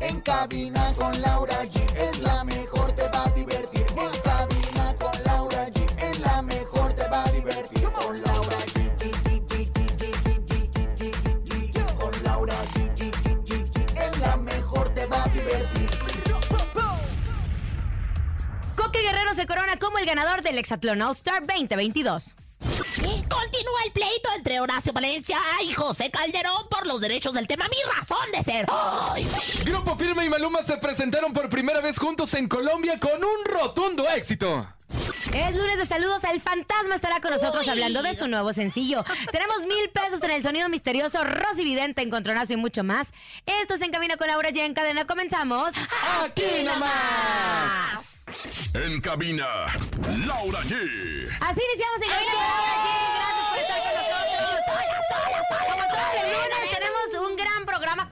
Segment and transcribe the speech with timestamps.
[0.00, 3.84] En cabina con Laura G es la mejor, te va a divertir.
[3.96, 7.82] En cabina con Laura G es la mejor, te va a divertir.
[7.90, 8.76] Con Laura G.
[11.98, 13.02] Con Laura G.
[13.96, 15.90] Es la mejor, te va a divertir.
[18.76, 22.45] Coque Guerrero se corona como el ganador del Hexatlón All Star 2022.
[23.28, 27.76] Continúa el pleito entre Horacio Valencia y José Calderón por los derechos del tema Mi
[27.94, 28.66] Razón de Ser.
[28.70, 29.26] ¡Ay!
[29.64, 34.08] Grupo Firme y Maluma se presentaron por primera vez juntos en Colombia con un rotundo
[34.08, 34.66] éxito.
[35.32, 36.22] Es lunes de saludos.
[36.24, 37.70] El fantasma estará con nosotros Uy.
[37.70, 39.04] hablando de su nuevo sencillo.
[39.32, 43.08] Tenemos mil pesos en el sonido misterioso, Rosy Vidente, Encontronazo y mucho más.
[43.44, 44.58] Esto es En Camino con Laura G.
[44.60, 45.70] En cadena comenzamos.
[46.22, 48.24] ¡Aquí nomás!
[48.74, 49.46] En cabina,
[50.26, 51.28] Laura G.
[51.40, 53.15] Así iniciamos En Camino con Laura G.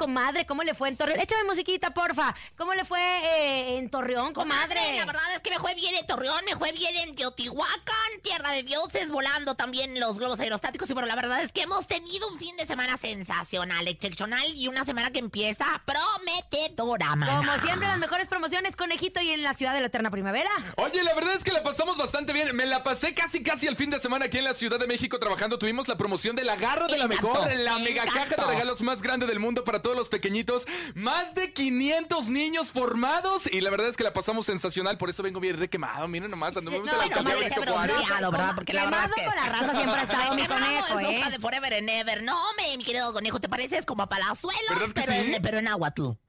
[0.05, 0.45] comadre.
[0.45, 1.19] ¿Cómo le fue en Torreón?
[1.19, 2.35] Échame musiquita, porfa.
[2.59, 4.81] ¿Cómo le fue eh, en Torreón, comadre?
[4.99, 8.51] La verdad es que me fue bien en Torreón, me fue bien en Teotihuacán, tierra
[8.51, 10.91] de dioses, volando también los globos aerostáticos.
[10.91, 14.69] Y bueno, la verdad es que hemos tenido un fin de semana sensacional, excepcional y
[14.69, 17.39] una semana que empieza prometedora, mana.
[17.39, 20.51] Como siempre, las mejores promociones, conejito y en la ciudad de la eterna primavera.
[20.77, 22.55] Oye, la verdad es que la pasamos bastante bien.
[22.55, 25.19] Me la pasé casi casi el fin de semana aquí en la Ciudad de México
[25.19, 25.59] trabajando.
[25.59, 28.83] Tuvimos la promoción de la garra de la mejor, la me mega caja de regalos
[28.83, 30.67] más grande del mundo para todos los pequeñitos.
[30.95, 34.99] Más de 500 niños formados y la verdad es que la pasamos sensacional.
[34.99, 36.07] Por eso vengo bien requemado.
[36.09, 36.79] Miren nomás, No, la la
[37.11, 39.25] verdad es Quemado que...
[39.25, 41.15] con la raza siempre ha estado mi Quemado, conejo, eso ¿eh?
[41.17, 42.23] está de forever and ever.
[42.23, 45.35] No, me, mi querido conejo, te pareces como a palazuelos, ¿Verdad que pero, sí?
[45.35, 46.19] en, pero en agua tú.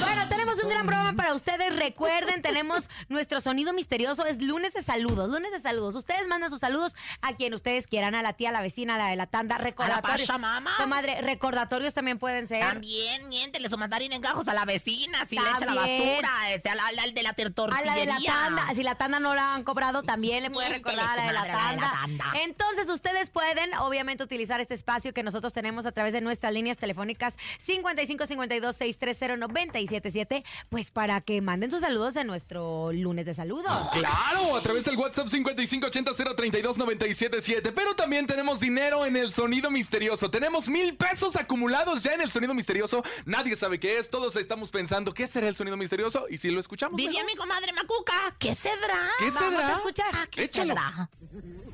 [0.00, 1.76] Bueno, tenemos un gran programa para ustedes.
[1.76, 4.24] Recuerden, tenemos nuestro sonido misterioso.
[4.26, 5.94] Es lunes de saludos, lunes de saludos.
[5.94, 8.98] Ustedes mandan sus saludos a quien ustedes quieran, a la tía, a la vecina, a
[8.98, 9.58] la de la tanda.
[9.58, 10.26] Recordatorios.
[10.28, 10.70] Pachamama.
[10.76, 12.60] Comadre, recordatorios también pueden ser.
[12.60, 16.70] También, miéntele su mandarín en gajos a la vecina, si le echa la basura, este,
[16.70, 17.94] al de la ter- A tortillería.
[17.94, 20.94] la de la tanda, si la tanda no la han cobrado, también le puede Miéntele
[20.96, 21.90] recordar a la de la a la de la tanda.
[22.18, 22.40] tanda.
[22.42, 26.78] Entonces, ustedes pueden, obviamente, utilizar este espacio que nosotros tenemos a través de nuestras líneas
[26.78, 33.34] telefónicas 55 52 630 977, pues para que manden sus saludos en nuestro lunes de
[33.34, 33.72] saludos.
[33.92, 37.72] Claro, a través del WhatsApp 5580-032-977.
[37.74, 40.30] Pero también tenemos dinero en el sonido misterioso.
[40.30, 43.02] Tenemos mil pesos acumulados ya en el sonido misterioso.
[43.24, 44.10] Nadie sabe qué es.
[44.10, 46.26] Todos estamos pensando qué será el sonido misterioso.
[46.28, 46.96] Y si lo escuchamos.
[46.96, 47.30] Diría mejor.
[47.32, 48.98] mi comadre Macuca, ¿qué cedrá?
[49.18, 49.68] ¿Qué Vamos será?
[49.68, 50.06] a escuchar.
[50.12, 50.74] Ah, ¿Qué Échalo.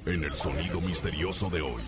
[0.06, 1.82] En el sonido misterioso de hoy.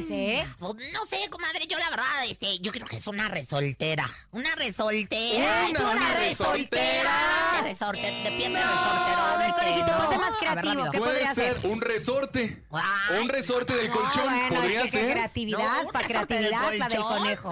[0.00, 0.54] ¿Será que es, eh?
[0.58, 4.06] Pues, no sé, comadre, yo la verdad, este, yo creo que es una resoltera.
[4.32, 5.66] Una resoltera.
[5.68, 7.12] Una es una resoltera.
[7.56, 9.54] De resorte, de pierna A ver, resorterón.
[9.54, 10.74] conejito, ponte más ver, creativo.
[10.74, 10.90] rápido.
[10.92, 12.62] ¿Qué Puede podría ser un resorte.
[12.72, 14.24] Ay, un resorte del No, colchón.
[14.24, 15.12] bueno, Podría es que ser.
[15.12, 17.50] creatividad, No, para creatividad, la del conejo.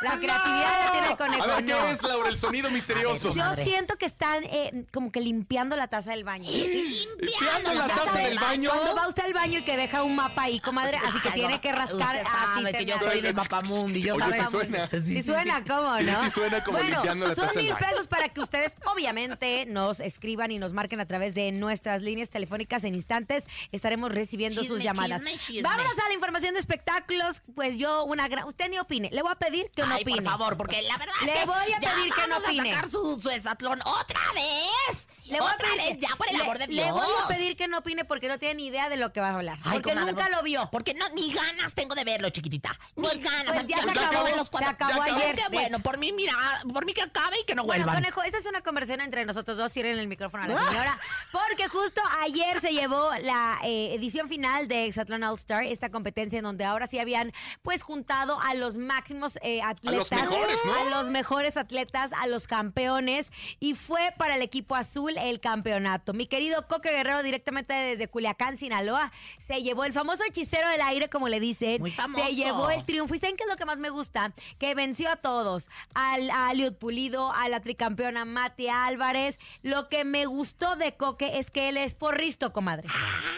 [0.00, 1.88] La creatividad la tiene el conejo, A ver, ¿qué no.
[1.88, 2.28] es, Laura?
[2.28, 3.32] El sonido misterioso.
[3.32, 3.64] Yo Madre.
[3.64, 6.48] siento que están eh, como que limpiando la taza del baño.
[7.18, 8.70] Limpiando la taza del baño.
[8.70, 11.34] Cuando va usted al baño y que deja un mapa ahí, comadre, así que Ay,
[11.40, 12.62] tiene que rascar usted así.
[12.64, 14.40] sabe que yo soy de Mapamundi, yo Oye, sabe.
[14.42, 14.88] sí suena.
[14.90, 16.24] Sí suena, ¿cómo Sí, no?
[16.24, 17.86] sí suena como bueno, limpiando la son taza del mil baño.
[17.90, 22.30] pesos para que ustedes, obviamente, nos escriban y nos marquen a través de nuestras líneas
[22.30, 23.46] telefónicas en instantes.
[23.72, 25.22] Estaremos recibiendo sus llamadas.
[25.22, 25.62] chisme, chisme.
[25.62, 27.42] Vámonos a la información de espectáculos.
[27.54, 28.44] Pues yo, una gran...
[28.46, 29.10] Usted ni opine.
[29.12, 30.16] Le voy a pedir que no Ay, opine.
[30.22, 32.70] por favor, porque la verdad es Le que voy a pedir que no opine.
[32.70, 35.08] a sacar su, su otra vez.
[35.26, 36.84] Le voy a otra pedir- vez, ya por el le- amor de Dios.
[36.86, 39.20] Le voy a pedir que no opine porque no tiene ni idea de lo que
[39.20, 39.56] va a hablar.
[39.64, 40.68] Ay, porque comadre, nunca lo vio.
[40.70, 42.76] Porque no, ni ganas tengo de verlo, chiquitita.
[42.96, 43.54] Ni Pues- ganas.
[43.54, 46.34] pues ya se acabó, los se acabó ya ayer, Qué de bueno, por mí, mira,
[46.72, 48.02] por mí que acabe y que no Bueno, vuelvan.
[48.02, 49.72] conejo, esta es una conversación entre nosotros dos.
[49.72, 50.98] Cierren el micrófono a la señora.
[51.30, 56.38] Porque justo ayer se llevó la eh, edición final de Exatlón All Star, esta competencia
[56.38, 57.32] en donde ahora sí habían
[57.62, 60.10] pues juntado a los máximos eh, atletas.
[60.10, 60.74] mejores, ¿no?
[60.74, 63.30] a los mejores atletas, a los campeones.
[63.60, 66.12] Y fue para el equipo azul el campeonato.
[66.12, 71.08] Mi querido Coque Guerrero, directamente desde Culiacán, Sinaloa, se llevó el famoso hechicero del aire,
[71.08, 71.80] como le dicen.
[71.80, 72.24] Muy famoso.
[72.26, 73.14] Se llevó el triunfo.
[73.14, 74.32] ¿Y saben qué es lo que más me gusta?
[74.58, 75.70] Que venció a todos.
[75.94, 79.38] Al, a Liud Pulido, a la tricampeona Mati Álvarez.
[79.62, 82.88] Lo que me gustó de Coque es que él es porristo, comadre.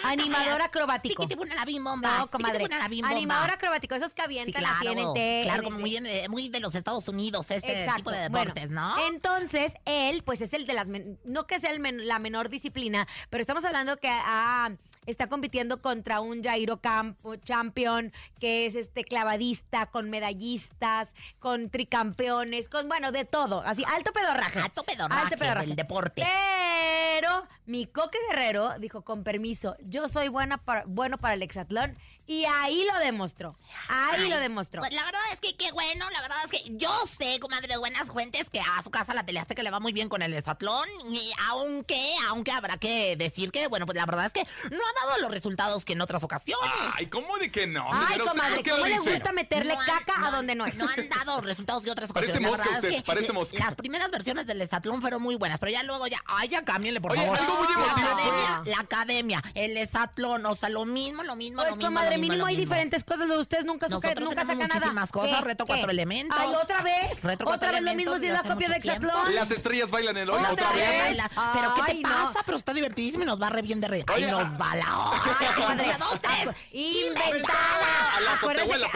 [0.05, 1.23] Animador acrobático.
[1.23, 2.19] Sí, que te ponen la bimbomba.
[2.19, 2.67] No, comadre.
[3.05, 5.13] Animador acrobático, esos que Sí, avientan así en el claro.
[5.13, 7.97] té- Claro, el como muy, en- eh, muy de los Estados Unidos, este Exacto.
[7.99, 8.95] tipo de Bueno, deportes, ¿no?
[9.09, 10.87] Entonces, él, pues es el de las.
[11.25, 14.71] No que sea el men- la menor disciplina, pero estamos hablando que ah,
[15.07, 21.09] está compitiendo contra un Jairo Campo, champion, que es este clavadista, con medallistas,
[21.39, 23.63] con tricampeones, con, bueno, de todo.
[23.67, 24.61] Así, alto pedorraje.
[24.61, 26.25] Alto pedorraje del deporte.
[26.25, 31.97] Pero mi coque guerrero dijo, con permiso, yo soy buena para- bueno para el hexatlón.
[32.27, 33.57] Y ahí lo demostró.
[33.89, 34.81] Ahí Ay, lo demostró.
[34.81, 37.77] Pues la verdad es que qué bueno, la verdad es que yo sé, comadre de
[37.77, 40.33] buenas fuentes, que a su casa la teleaste que le va muy bien con el
[40.33, 44.79] esatlón, y aunque, aunque habrá que decir que, bueno, pues la verdad es que no
[44.79, 46.71] ha dado los resultados que en otras ocasiones.
[46.97, 47.87] Ay, ¿cómo de que no?
[47.93, 50.77] Ay, comadre, ¿cómo lo le gusta meterle No han- caca a no- donde no es?
[50.77, 52.59] No han dado resultados de otras Parece ocasiones.
[52.59, 53.59] La verdad es que parece mosca.
[53.59, 57.01] Las primeras versiones del esatlón fueron muy buenas, pero ya luego ya, ay, ya cámbienle,
[57.03, 57.39] por Oye, favor.
[57.39, 61.71] algo muy la academia, la academia, el esatlón, o sea, lo mismo, lo mismo, Pues,
[61.71, 61.91] lo mismo.
[61.91, 62.71] comadre, mínimo hay mismo.
[62.71, 63.29] diferentes cosas.
[63.29, 64.75] Lo de ustedes nunca, Nosotros nunca sacan nada.
[64.75, 65.45] muchísimas cosas, ¿Qué?
[65.45, 65.69] reto ¿Qué?
[65.73, 66.39] cuatro elementos.
[66.41, 67.23] Ay, otra vez.
[67.23, 68.77] Reto otra vez lo mismo si es la copia de.
[68.77, 69.35] Exatlón.
[69.35, 70.89] Las estrellas bailan el hoy Otra otra vez.
[70.89, 71.03] vez.
[71.05, 71.31] Baila.
[71.55, 72.09] Pero ¿qué te Ay, no.
[72.09, 72.41] pasa?
[72.45, 74.05] Pero está divertidísimo y nos va re bien de reír.
[74.09, 74.57] Ay, Oye, nos ah.
[74.61, 75.85] va la Ay, comadre.
[75.87, 76.49] Una, dos, tres.
[76.73, 78.35] Inventada.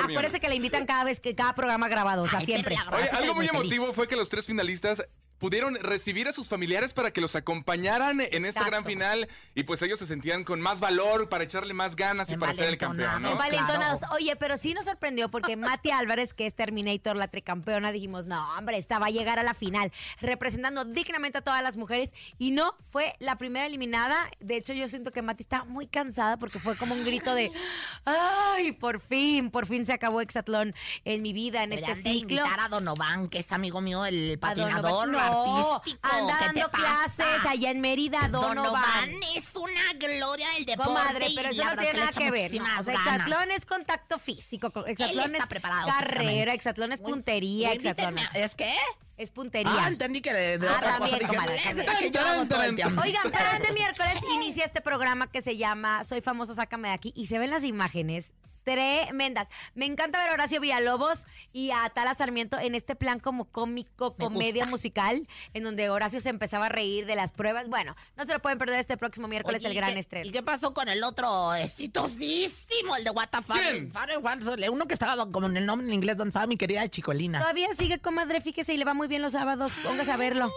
[0.05, 2.77] Acuérdese que, la invitan cada vez que cada programa grabado, o sea, siempre.
[2.93, 5.05] Oye, algo muy emotivo fue que los tres finalistas
[5.39, 8.71] pudieron recibir a sus familiares para que los acompañaran en esta Exacto.
[8.71, 12.37] gran final y pues ellos se sentían con más valor para echarle más ganas y
[12.37, 13.25] para ser el campeón.
[14.11, 18.57] Oye, pero sí nos sorprendió porque Mati Álvarez, que es Terminator, la tricampeona, dijimos, no,
[18.57, 22.13] hombre, esta va a llegar a la final, representando dignamente a todas las mujeres.
[22.39, 24.29] Y no, fue la primera eliminada.
[24.41, 27.53] De hecho, yo siento que Mati está muy cansada porque fue como un grito de,
[28.05, 30.75] ay, por fin, por fin se acabó Exatlón
[31.05, 32.39] en mi vida, en Deberían este de ciclo.
[32.39, 35.99] invitar a Donovan, que es amigo mío, el patinador no, artístico.
[36.03, 37.13] anda ¿Qué te dando pasa?
[37.17, 38.57] clases allá en Mérida, Donovan.
[38.57, 40.93] Donovan es una gloria del deporte.
[40.93, 42.55] Comadre, y pero eso no tiene nada que ver.
[42.55, 42.65] ¿no?
[42.81, 44.71] O sea, hexatlón es contacto físico.
[44.71, 47.73] co- Hexatlón está es carrera, hexatlón es puntería,
[48.35, 48.75] ¿Es qué?
[49.17, 49.73] Es puntería.
[49.77, 52.99] Ah, entendí que de, de Ah, otra también.
[52.99, 57.13] Oigan, pero este miércoles inicia este programa que se llama Soy famoso, sácame de aquí.
[57.17, 58.33] Y se ven las imágenes
[58.73, 59.49] tremendas.
[59.75, 64.15] Me encanta ver a Horacio Villalobos y a Tala Sarmiento en este plan como cómico,
[64.19, 64.71] Me comedia gusta.
[64.71, 67.69] musical, en donde Horacio se empezaba a reír de las pruebas.
[67.69, 70.27] Bueno, no se lo pueden perder este próximo miércoles, Oye, el ¿y gran qué- estreno.
[70.29, 73.57] ¿Y qué pasó con el otro exitosísimo, el de What the fuck?
[73.59, 73.91] ¿Quién?
[73.93, 76.87] Farrell Wilson, Uno que estaba como en el nombre en inglés donde estaba mi querida
[76.89, 77.39] Chicolina.
[77.41, 79.73] Todavía sigue, comadre, fíjese, y le va muy bien los sábados.
[79.83, 80.51] Póngase a verlo.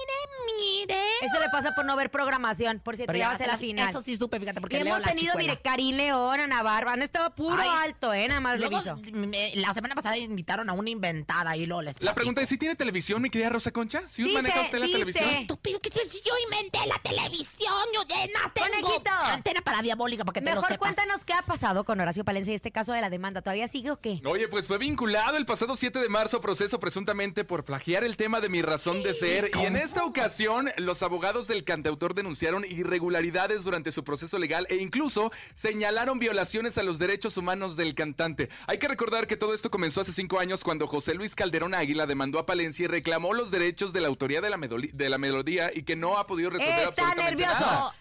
[0.58, 0.98] Mire.
[1.22, 2.80] Eso le pasa por no ver programación.
[2.80, 3.90] Por cierto, Pero ya va a ser la final.
[3.90, 7.02] Eso sí supe, fíjate, porque y leo hemos tenido, mire, Karim León, Ana Barba, han
[7.02, 7.70] estado puro Ay.
[7.84, 8.28] alto, ¿eh?
[8.28, 9.00] Nada más le Luego, aviso.
[9.14, 12.58] me- la semana pasada invitaron a una inventada y luego les La pregunta es, ¿si
[12.58, 14.08] tiene televisión, mi querida Rosa Concha?
[14.08, 14.98] ¿Si Dice, maneja usted la dice.
[15.00, 15.30] televisión?
[15.30, 19.12] Estúpido, que yo, yo inventé la televisión, yo llena tengo Conejito.
[19.12, 20.78] antena para diabólica para que te lo Mejor sepas.
[20.80, 23.42] cuéntanos qué ha pasado con Horacio Palencia y este caso de la demanda.
[23.42, 24.20] ¿Todavía sigue o qué?
[24.26, 28.18] Oye, pues fue vinculado el pasado 7 de marzo a proceso presuntamente por plagiar el
[28.18, 29.52] tema de mi razón de ser.
[29.54, 34.76] Y en esta ocasión, los abogados del cantautor denunciaron irregularidades durante su proceso legal e
[34.78, 38.50] incluso señalaron violaciones a los derechos humanos del cantante.
[38.68, 42.06] Hay que recordar que todo esto comenzó hace cinco años cuando José Luis Calderón Águila
[42.06, 45.18] demandó a Palencia y reclamó los derechos de la autoría de la, medoli- de la
[45.18, 47.60] melodía y que no ha podido resolver Está absolutamente nervioso.
[47.60, 47.96] nada.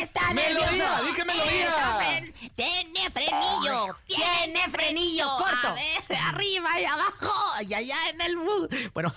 [0.00, 1.04] Está Melodía, nervioso.
[1.06, 1.68] dije melodía.
[1.68, 3.96] Está fren- tiene frenillo.
[4.06, 5.26] Tiene frenillo.
[5.38, 5.68] corto.
[5.68, 7.32] A ver, arriba y abajo.
[7.68, 8.36] Y allá en el...
[8.36, 9.12] bu- Bueno.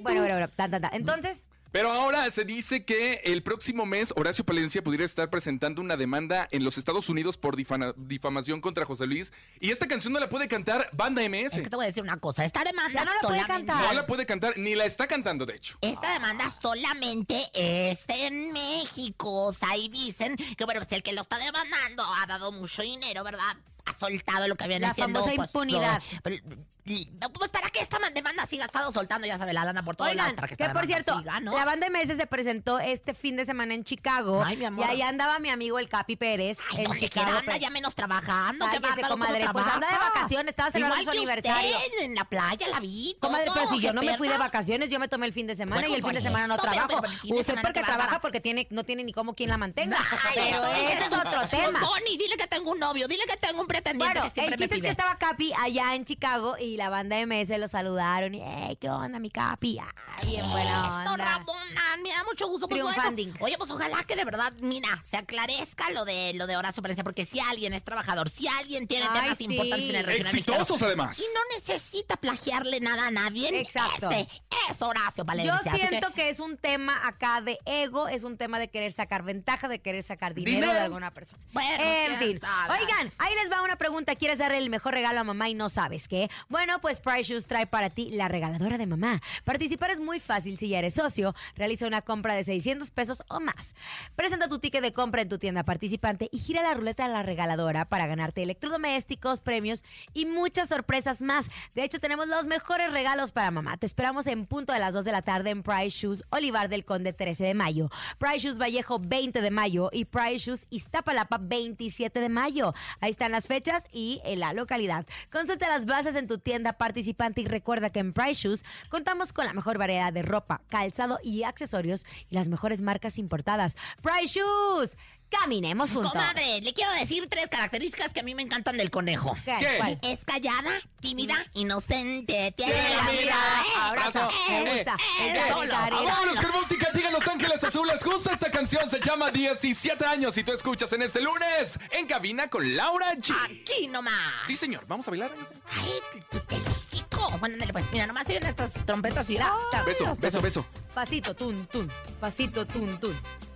[0.00, 0.48] Bueno, bueno, bueno.
[0.56, 0.90] ta, ta, ta.
[0.94, 1.36] Entonces,
[1.72, 6.46] Pero ahora se dice que el próximo mes Horacio Palencia pudiera estar presentando una demanda
[6.50, 9.32] en los Estados Unidos por difamación contra José Luis.
[9.58, 11.54] Y esta canción no la puede cantar Banda MS.
[11.54, 12.44] Es que te voy a decir una cosa.
[12.44, 13.82] Esta demanda no la puede cantar.
[13.86, 15.78] No la puede cantar, ni la está cantando, de hecho.
[15.80, 19.46] Esta demanda solamente es en México.
[19.46, 22.82] O sea, ahí dicen que, bueno, pues el que lo está demandando ha dado mucho
[22.82, 23.56] dinero, ¿verdad?
[23.86, 26.02] Ha soltado lo que viene La famosa pues, impunidad.
[26.24, 26.36] lo-
[26.84, 29.94] y- pues para que esta man- demanda siga estado soltando, ya sabe, la lana por
[29.94, 30.30] todos lados.
[30.32, 31.56] Oigan, Para que, que por cierto, siga, ¿no?
[31.56, 34.42] la banda MS se presentó este fin de semana en Chicago.
[34.44, 34.84] Ay, mi amor.
[34.86, 37.28] Y ahí andaba mi amigo el Capi Pérez Ay, en ¿dónde Chicago.
[37.28, 38.66] anda pero- ya menos trabajando.
[38.66, 41.76] bárbaro, cómo comadre, pues anda de vacaciones, estaba celebrando su que aniversario.
[41.76, 43.16] usted, en la playa la vi.
[43.20, 45.46] Comadre, todo, pero si yo no me fui de vacaciones, yo me tomé el fin
[45.46, 47.00] de semana Bueno, y el fin de semana no pero- trabajo.
[47.00, 49.98] pero Usted porque trabaja porque tiene, no tiene ni cómo quien la mantenga.
[50.00, 51.78] Ay, pero ese es otro Pues, tema.
[51.80, 54.60] Bonnie, dile que tengo un novio, dile que tengo un pretendiente Bueno, que siempre el
[54.60, 58.34] chiste me es que estaba Capi allá en Chicago y la banda MS lo saludaron.
[58.34, 59.78] Y, "Ey, ¿qué onda, mi capi?
[59.78, 61.24] Ay, bien buena Esto, onda.
[61.24, 62.68] Ramona, me da mucho gusto.
[62.68, 66.56] Pues bueno, oye, pues ojalá que de verdad, mira, se aclarezca lo de lo de
[66.56, 69.44] Horacio Palencia, porque si alguien es trabajador, si alguien tiene Ay, temas sí.
[69.44, 71.18] importantes en el regional mexicano, Exitosos además.
[71.18, 74.10] y no necesita plagiarle nada a nadie, Exacto.
[74.10, 74.28] ese
[74.70, 75.54] es Horacio Yo Palencia.
[75.56, 76.28] así siento que- que...
[76.28, 80.02] es un tema acá de ego, es un tema de querer sacar ventaja, de querer
[80.02, 80.72] sacar dinero, Dinero.
[80.74, 81.42] de alguna persona.
[81.52, 82.40] Bueno, en fin.
[82.40, 82.78] sabe.
[82.80, 84.16] Oigan, ahí les va una pregunta.
[84.16, 86.30] ¿Quieres darle el mejor regalo a mamá y no sabes qué?
[86.48, 89.20] Bueno, pues Price Shoes trae para ti la regaladora de mamá.
[89.44, 91.34] Participar es muy fácil si ya eres socio.
[91.54, 93.74] Realiza una compra de 600 pesos o más.
[94.16, 97.22] Presenta tu ticket de compra en tu tienda participante y gira la ruleta de la
[97.22, 101.50] regaladora para ganarte electrodomésticos, premios y muchas sorpresas más.
[101.74, 103.76] De hecho, tenemos los mejores regalos para mamá.
[103.76, 106.84] Te esperamos en punto de las 2 de la tarde en Price Shoes Olivar del
[106.84, 112.20] Conde 13 de mayo, Price Shoes Vallejo 20 de mayo y Price Shoes Iztapalapa 27
[112.20, 112.74] de mayo.
[113.00, 115.04] Ahí están las fechas y en la localidad.
[115.30, 119.44] Consulta las bases en tu tienda participante y recuerda que en Price Shoes contamos con
[119.44, 123.76] la mejor variedad de ropa, calzado y accesorios y las mejores marcas importadas.
[124.00, 124.96] Price Shoes,
[125.40, 126.12] caminemos juntos.
[126.12, 129.36] Comadre, le quiero decir tres características que a mí me encantan del conejo.
[129.44, 129.74] ¿Qué?
[129.78, 129.98] ¿Cuál?
[130.02, 130.70] Es callada,
[131.00, 133.12] tímida, inocente, tiene la la mirada.
[133.12, 134.96] mirada, eh, abrazo, eh, Me gusta.
[135.20, 136.02] eh, solo, Karina.
[136.02, 138.02] Vámonos con música, llegan Los Ángeles Azules.
[138.02, 142.48] Justo esta canción se llama 17 años y tú escuchas en este lunes en cabina
[142.48, 143.32] con Laura G.
[143.44, 144.12] Aquí nomás.
[144.46, 145.30] Sí, señor, vamos a bailar.
[145.70, 145.92] Ay,
[146.30, 147.38] te, te lo cico.
[147.38, 149.52] Bueno, pues mira, nomás se oyen estas trompetas y era.
[149.86, 150.66] Beso, beso, beso.
[150.94, 151.90] Pasito, tun, tun.
[152.20, 153.18] Pasito, tun, tun.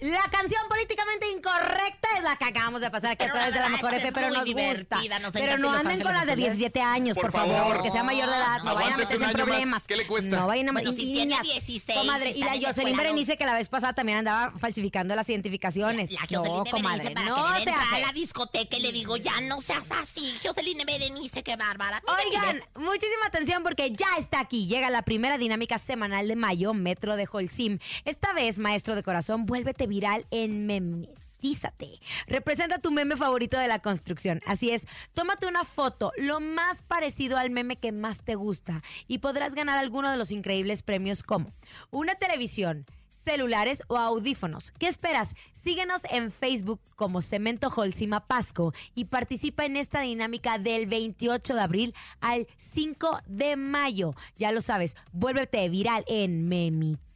[0.00, 3.60] La canción políticamente incorrecta es la que acabamos de pasar aquí a Pero través de
[3.60, 4.44] la mejor es que F, es pero nos gusta.
[4.60, 6.52] divertida, nos Pero no anden con las de Azules.
[6.56, 7.82] 17 años, por, Por favor, favor.
[7.82, 9.84] que sea mayor de edad, no, vayan a meterse en problemas.
[9.88, 10.36] ¿Qué le cuesta?
[10.36, 12.96] No vayan a Bueno, y- si y tiene niñas, 16, Comadre, y la Jocelyn.
[12.96, 16.12] Berenice que la vez pasada también andaba falsificando las identificaciones.
[16.12, 19.16] La no, comadre, Berenice para no que se entra a la discoteca y le digo,
[19.16, 20.32] ya no seas así.
[20.44, 22.00] Joseline Berenice, qué bárbara.
[22.24, 24.68] Oigan, muchísima atención porque ya está aquí.
[24.68, 27.80] Llega la primera dinámica semanal de mayo, Metro de Holcim.
[28.04, 32.00] Esta vez, maestro de corazón, vuélvete viral en Memetízate.
[32.26, 34.40] Representa tu meme favorito de la construcción.
[34.46, 39.18] Así es, tómate una foto lo más parecido al meme que más te gusta y
[39.18, 41.52] podrás ganar alguno de los increíbles premios como
[41.90, 42.86] una televisión,
[43.28, 44.70] celulares o audífonos.
[44.78, 45.34] ¿Qué esperas?
[45.52, 51.60] Síguenos en Facebook como Cemento Holcima Pasco y participa en esta dinámica del 28 de
[51.60, 54.14] abril al 5 de mayo.
[54.38, 57.07] Ya lo sabes, vuélvete viral en Memicita,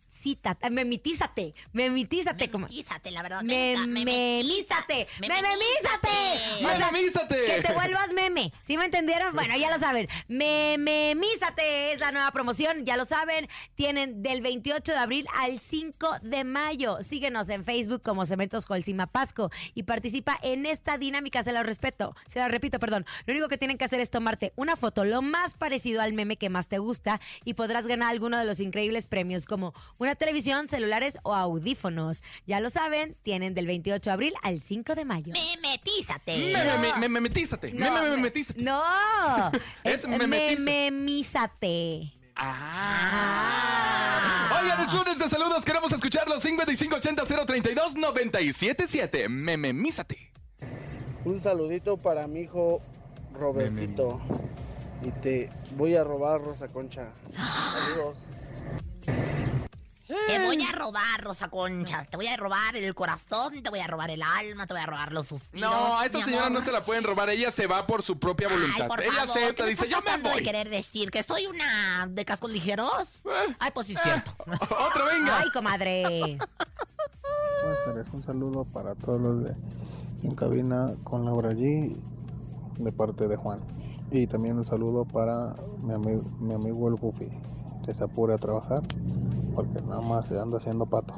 [0.71, 2.51] Memitízate, Memitízate.
[2.51, 3.43] como- Memetízate, la verdad.
[3.43, 5.07] Mememízate.
[5.07, 6.09] Sea, Mememízate.
[7.47, 8.53] Que te vuelvas meme.
[8.63, 9.35] ¿Sí me entendieron?
[9.35, 10.09] Bueno, ya lo saben.
[10.29, 12.85] Mememízate es la nueva promoción.
[12.85, 13.49] Ya lo saben.
[13.75, 16.99] Tienen del 28 de abril al 5 de mayo.
[17.01, 21.43] Síguenos en Facebook como Cementos Holcima Pasco y participa en esta dinámica.
[21.43, 22.15] Se lo respeto.
[22.27, 23.07] Se la repito, perdón.
[23.27, 26.37] Lo único que tienen que hacer es tomarte una foto lo más parecido al meme
[26.37, 30.69] que más te gusta y podrás ganar alguno de los increíbles premios como una televisión,
[30.69, 32.23] celulares o audífonos.
[32.47, 35.33] Ya lo saben, tienen del 28 de abril al 5 de mayo.
[35.33, 36.37] Memetízate.
[36.39, 37.73] Me- me- me- me- Memetízate.
[37.73, 38.63] Me- me- me- memetízate.
[38.63, 38.83] No,
[39.85, 42.13] Es es memetiza- mememízate.
[43.65, 44.61] Ah.
[44.63, 45.65] Oigan, es lunes de saludos.
[45.65, 46.43] Queremos escucharlos.
[46.45, 49.29] 5580-032-977.
[49.29, 50.33] Mememízate.
[51.25, 52.81] Un saludito para mi hijo
[53.35, 54.21] Robertito.
[55.05, 57.11] Y te voy a robar, Rosa Concha.
[57.37, 58.17] Saludos.
[60.27, 62.05] Te voy a robar, Rosa Concha.
[62.05, 64.87] Te voy a robar el corazón, te voy a robar el alma, te voy a
[64.87, 65.71] robar los suspiros.
[65.71, 66.59] No, a esta señora amor.
[66.61, 67.31] no se la pueden robar.
[67.31, 68.89] Ella se va por su propia Ay, voluntad.
[68.89, 70.43] por Ella favor, acepta, ¿qué dice, yo me de voy.
[70.43, 71.11] querer decir?
[71.11, 72.93] ¿Que soy una de cascos ligeros?
[73.25, 73.57] Eh.
[73.59, 74.33] Ay, pues sí, cierto.
[74.47, 75.39] Otro, venga.
[75.39, 76.39] Ay, comadre.
[77.63, 78.07] Buenas tardes.
[78.13, 79.55] Un saludo para todos los de
[80.25, 81.97] en cabina con Laura G
[82.79, 83.61] de parte de Juan.
[84.11, 87.29] Y también un saludo para mi amigo, mi amigo el Goofy.
[87.85, 88.83] Que se apure a trabajar
[89.55, 91.15] porque nada más se anda haciendo pato.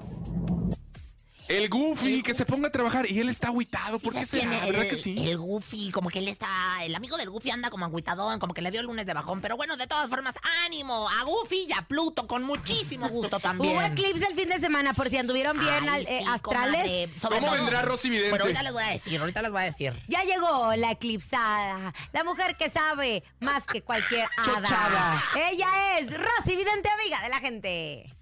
[1.47, 3.99] El Goofy, que se ponga a trabajar y él está agüitado.
[3.99, 4.51] ¿Por qué ¿sabes será?
[4.51, 4.67] quién?
[4.67, 5.15] ¿Verdad el, que sí?
[5.19, 6.49] El Goofy, como que él está.
[6.83, 9.43] El amigo del Goofy anda como agüitadón, como que le dio el lunes de bajón.
[9.43, 10.35] Pero bueno, de todas formas,
[10.65, 13.77] ánimo a Goofy y a Pluto, con muchísimo gusto también.
[13.77, 16.41] Hubo eclipse el fin de semana, por si anduvieron bien Ay, al- eh, sí, astrales.
[16.43, 18.31] comadre, ¿Cómo todo- vendrá Rosy Vidente?
[18.31, 20.03] Pero ahorita les voy a decir, ahorita les voy a decir.
[20.09, 24.63] Ya llegó la eclipsada, la mujer que sabe más que cualquier hada.
[24.63, 25.25] Chochada.
[25.51, 28.15] Ella es Rosy Vidente, amiga de la gente.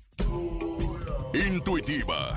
[1.35, 2.37] Intuitiva,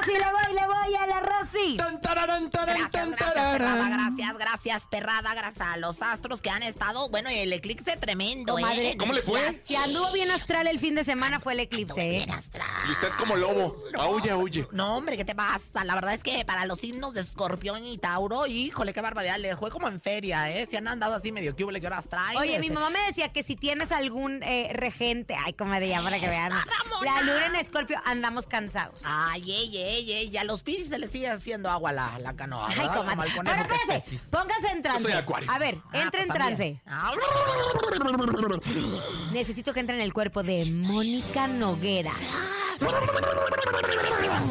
[0.00, 1.76] Rosy, le voy, le voy a la Rosy.
[1.76, 6.50] Tan, tararán, tarán, Gracias, tan, gracias, Perrada, gracias, gracias, Perrada, gracias a los astros que
[6.50, 8.96] han estado, bueno, y el eclipse tremendo, ¿eh?
[8.98, 9.60] ¿cómo le fue?
[9.66, 12.10] Si anduvo bien astral el fin de semana fue el eclipse, ¿eh?
[12.18, 12.66] bien astral.
[12.88, 13.76] Y usted como lobo.
[13.98, 14.66] Aulle, aulle.
[14.72, 15.84] No, hombre, ¿qué te pasa?
[15.84, 19.38] La verdad es que para los signos de Escorpión y Tauro, híjole, qué barbaridad.
[19.38, 20.66] Le fue como en feria, ¿eh?
[20.70, 22.38] Se han andado así medio que hubo, que horas traen.
[22.38, 22.74] Oye, mi este.
[22.74, 26.52] mamá me decía que si tienes algún eh, regente, ay, comadre, ya para que vean.
[27.02, 29.02] La luna en Escorpio, andamos cansados.
[29.04, 32.34] Ay, ey, ey, ey, ya a los piscis se les sigue haciendo agua la, la
[32.36, 32.96] canoa, Ay, ¿verdad?
[32.96, 33.30] Como comadre.
[33.30, 34.28] al conejo Bueno, que es espérate, Piscis.
[34.30, 35.02] póngase en trance.
[35.02, 35.50] soy acuario.
[35.50, 36.56] A ver, Ah, entre en pues trance.
[36.56, 36.82] también.
[36.86, 37.12] Ah,
[39.32, 42.12] Necesito que entre en el cuerpo de Mónica Noguera.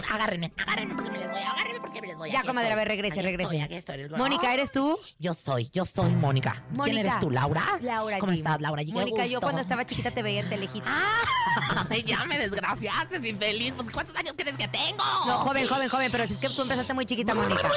[0.09, 2.31] Agárrenme, agárrenme porque me les voy, agárrenme porque me les voy.
[2.31, 3.57] Ya, comadre, a ver, regrese, aquí regrese.
[3.57, 4.09] estoy, aquí estoy.
[4.17, 4.97] Mónica, ¿eres tú?
[5.19, 6.63] Yo soy, yo soy Mónica.
[6.83, 7.63] ¿Quién eres tú, Laura?
[7.81, 8.35] Laura ¿Cómo G.
[8.37, 8.83] estás, Laura?
[8.83, 10.83] Qué Mónica, yo cuando estaba chiquita te veía en Telehit.
[11.89, 13.73] Ay, ya me desgraciaste, infeliz.
[13.73, 15.03] Pues, ¿cuántos años crees que tengo?
[15.25, 17.69] No, joven, joven, joven, pero si es que tú empezaste muy chiquita, Mónica.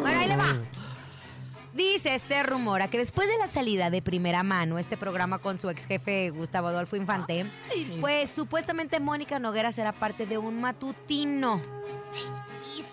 [0.00, 0.56] Bueno, ahí le va.
[1.72, 5.70] Dice, se rumora que después de la salida de primera mano, este programa con su
[5.70, 7.46] ex jefe Gustavo Adolfo Infante,
[8.00, 11.60] pues supuestamente Mónica Noguera será parte de un matutino.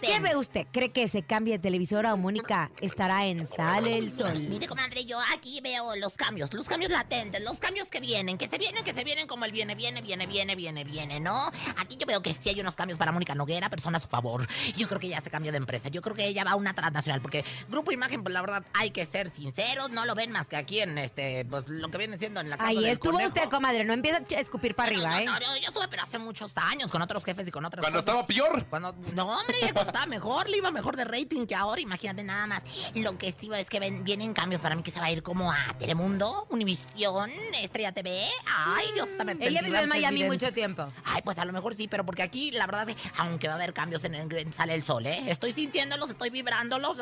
[0.02, 0.66] ¿Qué ve usted?
[0.72, 4.40] ¿Cree que se cambie de televisora o Mónica estará en Sale el Sol?
[4.48, 8.48] Mire, comadre, yo aquí veo los cambios, los cambios latentes, los cambios que vienen, que
[8.48, 11.52] se vienen, que se vienen como el viene, viene, viene, viene, viene, viene, ¿no?
[11.78, 14.08] Aquí yo veo que sí hay unos cambios para Mónica Noguera, pero son a su
[14.08, 14.48] favor.
[14.78, 16.74] Yo creo que ella se cambia de empresa, yo creo que ella va a una
[16.74, 20.48] transnacional, porque Grupo Imagen, pues la verdad, hay que ser sinceros, no lo ven más
[20.48, 23.14] que aquí en este, pues lo que viene siendo en la casa Ahí del estuvo
[23.14, 23.30] conejo.
[23.30, 25.26] usted, comadre, no empieza a escupir para No, arriba, no, ¿eh?
[25.26, 28.00] no, yo, yo estuve, pero hace muchos años, con otros jefes y con otras Cuando
[28.00, 28.08] cosas.
[28.14, 28.66] estaba peor.
[28.70, 32.64] Cuando, no, hombre, estaba mejor, le iba mejor de rating que ahora, imagínate nada más.
[32.96, 35.24] Lo que sí es que ven- vienen cambios para mí que se va a ir
[35.24, 37.30] como a Telemundo, Univisión,
[37.62, 38.26] Estrella TV.
[38.56, 39.42] Ay, Dios, también.
[39.42, 40.92] Ella vivió en Miami mucho tiempo.
[41.04, 43.54] Ay, pues a lo mejor sí, pero porque aquí la verdad es que, aunque va
[43.54, 45.24] a haber cambios en, en Sale el Sol, ¿eh?
[45.28, 46.98] Estoy sintiéndolos, estoy vibrándolos.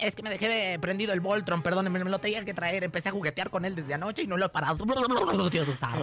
[0.00, 2.84] Es que me dejé prendido el Voltron, perdón, me, lo tenía que traer.
[2.84, 4.84] Empecé a juguetear con él desde anoche y no lo he parado.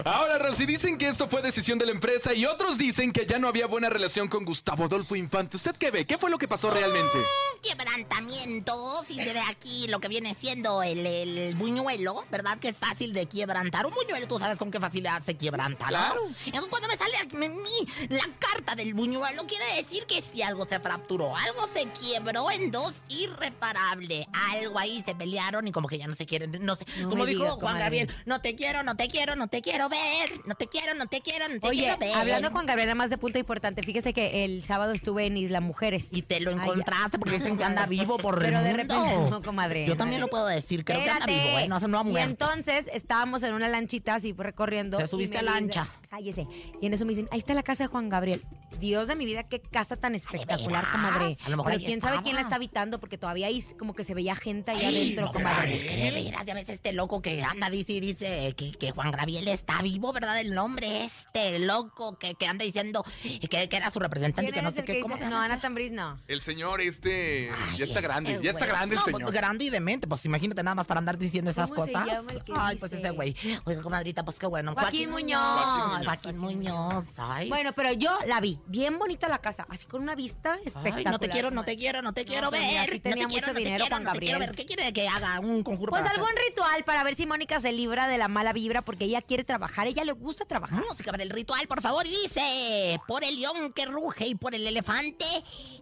[0.04, 3.38] Ahora, Rosy, dicen que esto fue decisión de la empresa y otros dicen que ya
[3.38, 5.56] no había buena relación con Gustavo Adolfo Infante.
[5.56, 6.06] ¿Usted qué ve?
[6.06, 7.18] ¿Qué fue lo que pasó realmente?
[7.60, 12.58] quebrantamiento, si se ve aquí lo que viene siendo el, el buñuelo, ¿verdad?
[12.58, 13.86] Que es fácil de quebrantar.
[13.86, 15.76] Un buñuelo, tú sabes con qué facilidad se quiebra, ¿no?
[15.76, 16.22] Claro.
[16.46, 20.66] Entonces, cuando me sale a mí la carta del buñuelo, quiere decir que si algo
[20.66, 24.26] se fracturó, algo se quebró en dos, irreparable.
[24.50, 26.86] Algo ahí se pelearon y como que ya no se quieren, no sé.
[27.00, 27.80] No como dijo digas, Juan comadre.
[27.80, 31.06] Gabriel, no te quiero, no te quiero, no te quiero ver, no te quiero, no
[31.06, 32.14] te quiero, no te Oye, quiero ver.
[32.14, 35.60] hablando Juan Gabriel, nada más de punto importante, fíjese que el sábado estuve en Isla
[35.60, 36.08] Mujeres.
[36.12, 38.94] Y te lo encontraste porque dicen que anda vivo por el Pero de mundo.
[38.94, 39.86] repente, no, comadre.
[39.86, 41.68] Yo también lo puedo decir, creo que anda vivo, ¿eh?
[41.68, 42.30] No, no ha Y muerto.
[42.30, 44.98] entonces estábamos en una lanchita así recorriendo.
[44.98, 45.86] Te y subiste a lancha.
[46.08, 46.46] cállese.
[46.80, 48.42] Y en eso me dicen, ahí está la casa de Juan Gabriel.
[48.78, 51.36] Dios de mi vida, qué casa tan espectacular, comadre.
[51.44, 54.04] A lo mejor Pero quién sabe quién la está habitando, porque todavía ahí como que
[54.04, 55.84] se veía gente ahí adentro, no, comadre.
[55.86, 56.46] ¿qué de veras?
[56.46, 60.12] Ya ves este loco que anda, dice y dice que, que Juan Gabriel está vivo,
[60.12, 60.40] ¿verdad?
[60.40, 63.04] El nombre este loco que, que anda diciendo
[63.50, 64.92] que, que era su representante y ¿Quién que no sé el qué.
[64.94, 65.60] que ¿Cómo se No, Ana?
[65.60, 66.18] Tambriz no.
[66.28, 68.68] El señor este Ay, ya está este grande, ya está güey.
[68.70, 69.22] grande el No, señor.
[69.22, 72.06] pues, grande y demente, pues imagínate nada más para andar diciendo esas ¿Cómo se cosas.
[72.06, 73.02] llama el que Ay, pues dice?
[73.02, 73.34] ese güey.
[73.64, 74.74] Oiga, comadrita, pues qué bueno.
[74.74, 76.04] Joaquín Muñoz.
[76.04, 77.06] Joaquín Muñoz.
[77.18, 78.58] Ay, Bueno, pero yo la vi.
[78.66, 79.66] Bien bonita la casa.
[79.68, 80.98] Así con una vista espectacular.
[80.98, 82.90] Ay, no te quiero, no te quiero, no te quiero pues mira, ver.
[82.90, 84.56] sí no tenía te quiero, mucho no te dinero, quiero, Juan no te quiero Gabriel.
[84.56, 84.56] ver.
[84.56, 85.40] ¿Qué quiere que haga?
[85.40, 88.52] Un conjuro Pues para algún ritual para ver si Mónica se libra de la mala
[88.52, 90.78] vibra porque ella quiere trabajar, ella le gusta trabajar.
[90.88, 94.54] Música para el ritual, por favor, y dice, por el león que ruge y por
[94.54, 95.24] el elefante,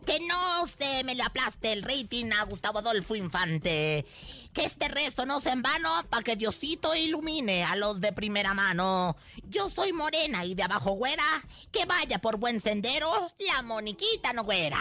[0.06, 4.04] que no se me le aplaste el rating a Gustavo Adolfo Infante.
[4.52, 8.54] Que este rezo no sea en vano, para que Diosito ilumine a los de primera
[8.54, 9.16] mano.
[9.48, 11.22] Yo soy morena y de abajo güera,
[11.70, 14.78] que vaya por buen sendero, la moniquita no güera.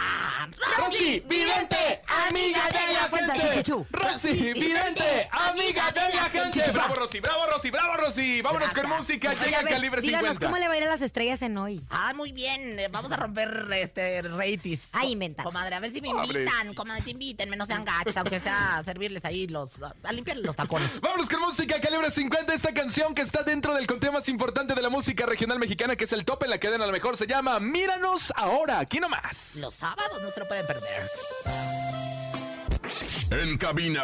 [0.78, 3.62] Rosy, vidente, amiga de la gente.
[3.62, 3.86] Chuchu.
[3.90, 6.72] Rosy, vidente, amiga de la gente.
[6.72, 8.40] Bravo, Rosy, bravo, Rosy, bravo, Rosy.
[8.42, 8.98] Vámonos con Gracias.
[9.00, 10.46] música, Oiga, llega ver, Calibre díganos 50.
[10.46, 11.80] cómo le va a ir a las estrellas en hoy.
[11.90, 12.78] Ah, muy bien.
[12.80, 14.88] eh, Vamos a romper este ratis.
[14.92, 15.42] Ay, inventa.
[15.42, 16.74] Comadre, a ver si me invitan.
[16.74, 19.82] Comadre, te invítenme, no sean gachos, aunque sea a servirles ahí los.
[19.82, 21.00] a limpiarles los tacones.
[21.00, 22.54] Vámonos con música calibre 50.
[22.54, 26.04] Esta canción que está dentro del conteo más importante de la música regional mexicana, que
[26.04, 29.56] es el tope en la cadena, a lo mejor se llama Míranos ahora, aquí nomás.
[29.56, 31.08] Los sábados no se lo pueden perder.
[33.30, 34.02] En cabina,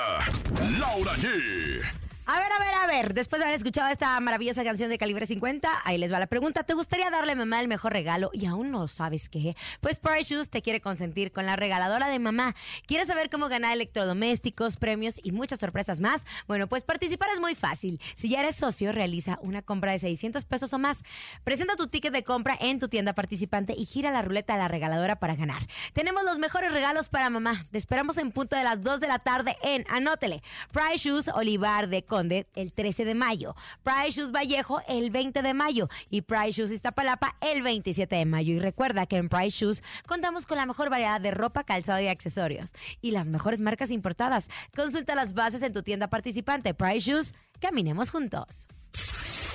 [0.79, 2.04] Laura G.
[2.27, 3.13] A ver, a ver, a ver.
[3.13, 6.63] Después de haber escuchado esta maravillosa canción de Calibre 50, ahí les va la pregunta.
[6.63, 9.55] ¿Te gustaría darle a mamá el mejor regalo y aún no sabes qué?
[9.83, 12.57] Pues Price Shoes te quiere consentir con la regaladora de mamá.
[12.87, 16.25] ¿Quieres saber cómo ganar electrodomésticos, premios y muchas sorpresas más?
[16.47, 18.01] Bueno, pues participar es muy fácil.
[18.15, 21.03] Si ya eres socio, realiza una compra de 600 pesos o más.
[21.45, 24.69] Presenta tu ticket de compra en tu tienda participante y gira la ruleta a la
[24.69, 25.67] regaladora para ganar.
[25.93, 27.67] Tenemos los mejores regalos para mamá.
[27.71, 31.89] Te esperamos en punto de las 2 de la tarde en, anótele, Price Shoes Olivar
[31.89, 36.71] de El 13 de mayo, Price Shoes Vallejo el 20 de mayo y Price Shoes
[36.71, 38.55] Iztapalapa el 27 de mayo.
[38.55, 42.09] Y recuerda que en Price Shoes contamos con la mejor variedad de ropa, calzado y
[42.09, 44.49] accesorios y las mejores marcas importadas.
[44.77, 46.73] Consulta las bases en tu tienda participante.
[46.75, 48.69] Price Shoes, caminemos juntos.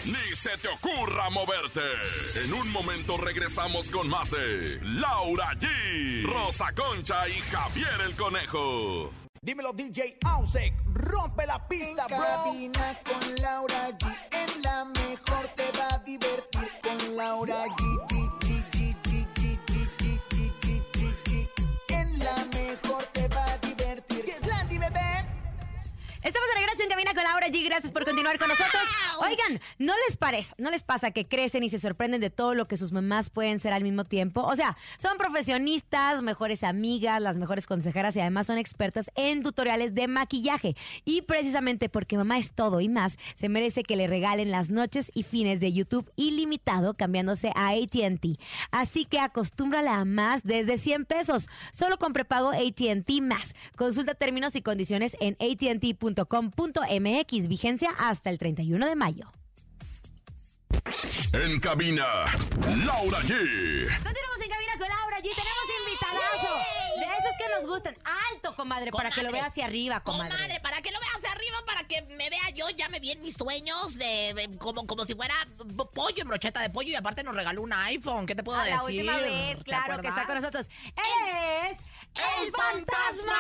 [0.06, 1.82] Ni se te ocurra moverte.
[2.44, 9.12] En un momento regresamos con más de Laura G, Rosa Concha y Javier el Conejo.
[9.42, 12.26] Dímelo DJ Ausek, rompe la pista, En bro.
[12.26, 14.18] cabina con Laura G.
[14.32, 17.84] En la mejor te va a divertir con Laura G.
[18.10, 21.94] G, G, G, G, G, G, G, G, G, G, G.
[21.94, 24.36] En la mejor te va a divertir.
[24.46, 25.26] Landy, bebé.
[26.22, 27.64] Estamos de regreso en Cabina con Laura G.
[27.64, 28.84] Gracias por continuar con nosotros.
[29.30, 32.68] Oigan, ¿no les parece, no les pasa que crecen y se sorprenden de todo lo
[32.68, 34.42] que sus mamás pueden ser al mismo tiempo?
[34.42, 39.94] O sea, son profesionistas, mejores amigas, las mejores consejeras y además son expertas en tutoriales
[39.94, 40.76] de maquillaje.
[41.06, 45.12] Y precisamente porque mamá es todo y más, se merece que le regalen las noches
[45.14, 48.40] y fines de YouTube ilimitado cambiándose a ATT.
[48.72, 51.50] Así que acostúmbrala a más desde 100 pesos.
[51.72, 53.56] Solo con prepago ATT más.
[53.76, 56.08] Consulta términos y condiciones en att.com.mx.
[57.48, 59.09] Vigencia hasta el 31 de mayo.
[61.34, 62.06] En cabina,
[62.86, 63.34] Laura G.
[64.04, 65.30] Continuamos en cabina con Laura G.
[65.36, 66.79] Tenemos invitadazo.
[67.58, 67.96] Nos gustan.
[68.34, 69.42] Alto, comadre, para que lo Comadre.
[69.42, 70.32] vea hacia arriba, comadre.
[70.36, 73.12] Comadre, para que lo veas de arriba, para que me vea yo, ya me vi
[73.12, 75.34] en mis sueños de, de- como, como si fuera
[75.94, 78.26] pollo en brocheta de pollo y aparte nos regaló un iPhone.
[78.26, 78.78] ¿Qué te puedo Ah, decir?
[78.78, 80.68] la última vez, ¿Te claro, que está con nosotros.
[80.68, 81.80] Es
[82.16, 83.34] el Ahí fantasma.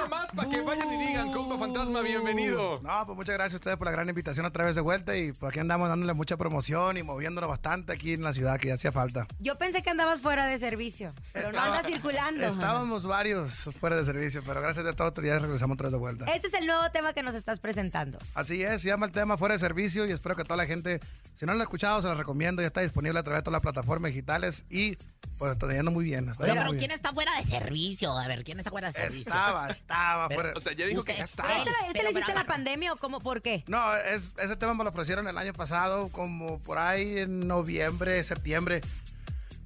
[0.00, 2.80] nomás, para que vayan y digan, compa fantasma, bienvenido.
[2.82, 5.32] No, pues muchas gracias a ustedes por la gran invitación otra vez de vuelta y
[5.32, 8.74] pues aquí andamos dándole mucha promoción y moviéndolo bastante aquí en la ciudad que ya
[8.74, 9.26] hacía falta.
[9.40, 12.46] Yo pensé que andabas fuera de servicio, pero no andas circulando.
[12.74, 16.24] Estábamos varios fuera de servicio, pero gracias a todos ya regresamos otra vez de vuelta.
[16.34, 18.18] Este es el nuevo tema que nos estás presentando.
[18.34, 20.98] Así es, se llama el tema Fuera de Servicio y espero que toda la gente,
[21.34, 23.52] si no lo ha escuchado, se lo recomiendo, ya está disponible a través de todas
[23.54, 24.96] las plataformas digitales y
[25.38, 26.28] pues está yendo muy bien.
[26.28, 26.96] Está Oye, yendo pero muy ¿quién bien.
[26.96, 28.18] está fuera de servicio?
[28.18, 29.20] A ver, ¿quién está fuera de servicio?
[29.32, 30.58] Estaba, estaba Pero, fuera.
[30.58, 31.44] O sea, ya dijo que ya está.
[31.52, 33.20] Ey, ¿Este, este pero- lo hiciste en pero- la pandemia o cómo?
[33.20, 33.62] ¿Por qué?
[33.68, 38.20] No, es, ese tema me lo ofrecieron el año pasado, como por ahí en noviembre,
[38.24, 38.80] septiembre.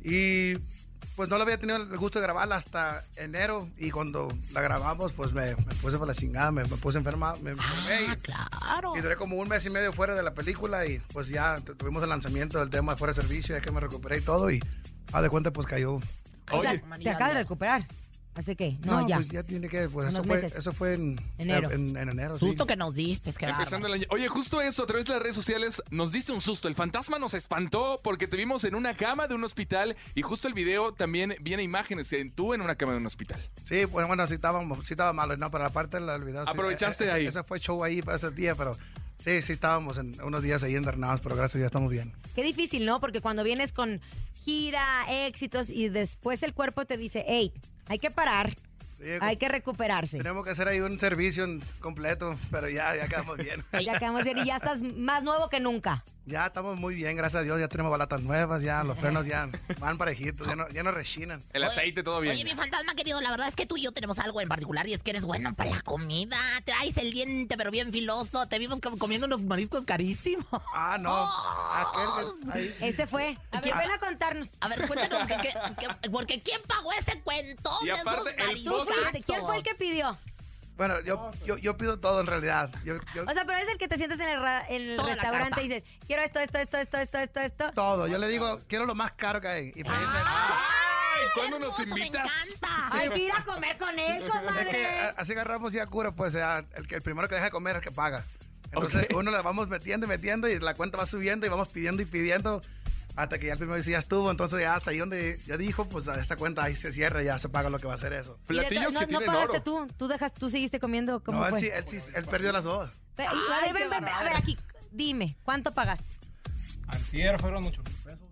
[0.04, 0.54] Y
[1.18, 3.68] pues no lo había tenido el gusto de grabarla hasta enero.
[3.76, 7.34] Y cuando la grabamos, pues me, me puse por la chingada, me, me puse enferma,
[7.42, 8.06] me enfermé.
[8.08, 8.96] Ah, y- claro.
[8.96, 11.74] Y duré como un mes y medio fuera de la película y pues ya tu-
[11.74, 14.48] tuvimos el lanzamiento del tema de fuera de servicio, ya que me recuperé y todo
[14.48, 14.60] y
[15.12, 15.98] a de cuenta pues cayó.
[16.52, 16.82] Oye.
[17.02, 17.86] te acabas de recuperar.
[18.38, 19.16] Así que, no, ya.
[19.16, 21.72] pues ya tiene que, pues eso fue, eso fue en Enero.
[21.72, 22.46] En, en enero, sí.
[22.46, 24.06] Susto que nos diste, es que Empezando el año.
[24.10, 26.68] Oye, justo eso, a través de las redes sociales nos diste un susto.
[26.68, 30.46] El fantasma nos espantó porque te vimos en una cama de un hospital y justo
[30.46, 32.12] el video también viene imágenes.
[32.12, 33.44] en- Tú en una cama de un hospital.
[33.64, 36.44] Sí, pues bueno, sí estábamos, sí estaba malo, no, pero aparte video.
[36.44, 37.26] sí, Aprovechaste ese, ahí.
[37.26, 38.76] Ese fue show ahí para ese día, pero
[39.18, 42.12] sí, sí estábamos en unos días ahí internados, pero gracias a Dios estamos bien.
[42.36, 43.00] Qué difícil, ¿no?
[43.00, 44.00] Porque cuando vienes con
[44.44, 47.52] gira, éxitos y después el cuerpo te dice, hey,
[47.88, 48.54] hay que parar,
[48.98, 50.18] Sí, hay que recuperarse.
[50.18, 51.46] Tenemos que hacer ahí un servicio
[51.80, 53.64] completo, pero ya, ya quedamos bien.
[53.84, 56.04] Ya quedamos bien y ya estás más nuevo que nunca.
[56.26, 59.48] ya estamos muy bien, gracias a Dios, ya tenemos balatas nuevas, ya los frenos ya
[59.80, 61.42] van parejitos, ya no, ya no rechinan.
[61.54, 62.34] El aceite, todo bien.
[62.34, 64.86] Oye, mi fantasma querido, la verdad es que tú y yo tenemos algo en particular
[64.88, 66.36] y es que eres bueno para la comida.
[66.64, 68.46] Traes el diente, pero bien filoso.
[68.48, 70.46] Te vimos como comiendo unos mariscos carísimos.
[70.74, 71.14] Ah, no.
[71.74, 73.38] Aquel ahí- Este fue.
[73.52, 74.48] A ver, ven a contarnos.
[74.60, 78.50] A ver, cuéntanos, que, que- que- porque ¿quién pagó ese cuento Y de aparte, esos
[78.50, 78.84] el Tú
[79.24, 80.16] ¿Quién fue el que pidió?
[80.76, 82.70] Bueno, yo, yo, yo pido todo en realidad.
[82.84, 84.96] Yo, yo- O sea, pero es el que te sientes en el, ra- en el
[84.96, 85.62] Toda la restaurante carta.
[85.62, 87.72] y dices, quiero esto, esto, esto, esto, esto, esto, esto.
[87.72, 88.06] todo.
[88.06, 89.64] Yo le digo, quiero lo más caro que hay.
[89.74, 91.26] Y me dicen, ¡Ay!
[91.34, 92.22] ¿Cuándo nos hermoso, invitas?
[92.46, 92.88] Me encanta.
[92.96, 95.00] Hay que ir a comer con él, Es que comadre.
[95.00, 97.82] a- así agarramos ya cura, pues el, que- el primero que deja de comer es
[97.82, 98.24] el que paga.
[98.70, 99.16] Entonces Ok.
[99.16, 102.04] uno la vamos metiendo y metiendo y la cuenta va subiendo y vamos pidiendo y
[102.04, 102.60] pidiendo
[103.18, 104.30] hasta que ya el primero dice ya estuvo.
[104.30, 107.36] Entonces ya hasta ahí donde ya dijo, pues a esta cuenta ahí se cierra, ya
[107.38, 108.38] se paga lo que va a hacer eso.
[108.46, 109.62] Platillos no, que no pagaste oro.
[109.62, 111.60] tú, tú dejas, tú seguiste comiendo, ¿cómo No, él fue?
[111.60, 112.90] sí, él sí, él perdió las dos.
[113.16, 114.56] Pero, y- a ver, ven, a ver aquí,
[114.92, 116.04] dime, ¿cuánto pagaste?
[116.86, 118.28] Antier fueron 8 mil pesos.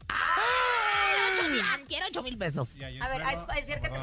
[1.35, 2.77] Ocho mil- Antier, ocho mil pesos.
[3.03, 4.01] A ver, acércate.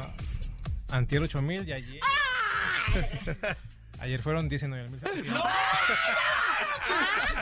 [0.90, 2.00] Antier 8 mil y ayer.
[4.04, 5.00] Ayer fueron 19 mil.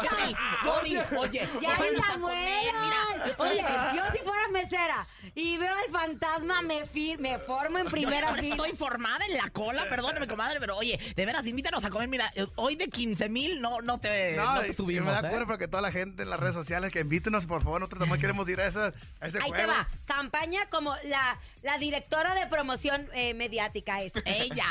[0.02, 3.80] Gaby, Bobby, oye, Ya vámonos la a comer, mira, yo te voy a Oye, decir,
[3.96, 8.28] yo si fuera mesera y veo al fantasma, me, fir- me formo en Yo primera
[8.28, 8.54] por eso fila.
[8.56, 12.08] estoy formada en la cola, perdóname, comadre, pero oye, de veras, invítanos a comer.
[12.08, 15.06] Mira, eh, hoy de 15 mil no, no te, no, te y- y subimos.
[15.06, 15.26] me da ¿eh?
[15.26, 18.20] acuerdo porque toda la gente en las redes sociales que invítenos, por favor, nosotros también
[18.20, 19.56] queremos ir a, esa, a ese Ahí juego.
[19.56, 19.88] te va.
[20.06, 24.12] Campaña como la, la directora de promoción eh, mediática es.
[24.24, 24.64] Ella.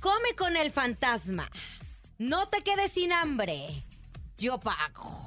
[0.00, 1.50] Come con el fantasma.
[2.18, 3.84] No te quedes sin hambre.
[4.38, 5.26] Yo pago.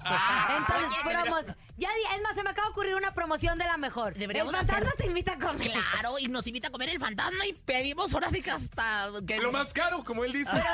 [0.57, 1.45] Entonces, oye, promos.
[1.75, 4.13] Ya, es más, se me acaba de ocurrir una promoción de la mejor.
[4.13, 5.71] Deberíamos el fantasma hacer- te invita a comer.
[5.71, 9.09] Claro, y nos invita a comer el fantasma y pedimos ahora sí que hasta...
[9.25, 10.51] Que Lo más caro, como él dice.
[10.53, 10.65] Pero,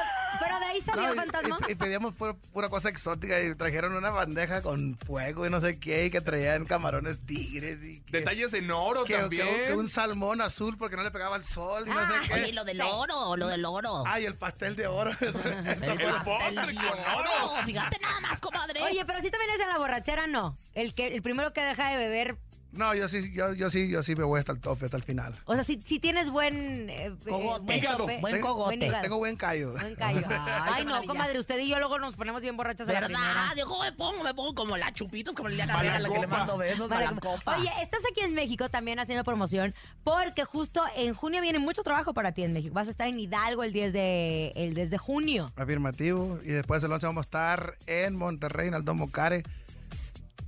[0.41, 1.57] pero de ahí salió No, el fantasma.
[1.67, 5.61] Y, y pedíamos pura, pura cosa exótica y trajeron una bandeja con fuego y no
[5.61, 9.47] sé qué, y que traían camarones tigres y que, Detalles en oro que- que- también.
[9.67, 12.33] que un salmón azul porque no le pegaba el sol y no sé Ah, qué.
[12.33, 14.03] Oye, lo del oro, lo del oro.
[14.05, 15.11] Ay, el pastel de oro.
[15.21, 17.31] Eso- eso el pastel postre de con oro.
[17.65, 18.81] Fíjate nada más, comadre.
[18.81, 20.57] Oye, pero si también es en la borrachera, no.
[20.73, 22.37] El que el primero que deja de beber.
[22.71, 25.01] No, yo sí, yo, yo sí, yo sí me voy hasta el tope, hasta el
[25.01, 25.33] final.
[25.45, 26.87] O sea, si, si tienes buen.
[26.87, 27.63] eh, eh, Cogote.
[27.65, 27.97] buen Hígado.
[27.97, 28.17] tope.
[28.19, 28.65] Buen cogote.
[28.77, 29.01] Buen hígado.
[29.01, 29.71] Tengo buen callo.
[29.71, 30.19] Buen callo.
[30.29, 31.01] Ay, no, maravilla.
[31.07, 33.25] comadre, usted y yo luego nos ponemos bien borrachas a la primera.
[33.27, 33.55] ¿Verdad?
[33.57, 36.13] Yo cómo me pongo, me pongo como la chupitos, como Liliana Para la Vega, la
[36.13, 37.57] que le mando besos para la copa.
[37.57, 39.73] Oye, estás aquí en México también haciendo promoción
[40.03, 42.75] porque justo en junio viene mucho trabajo para ti en México.
[42.75, 45.51] Vas a estar en Hidalgo el 10 de, el 10 de junio.
[45.55, 46.37] Afirmativo.
[46.43, 49.41] Y después el 11 vamos a estar en Monterrey, en el Domo Care.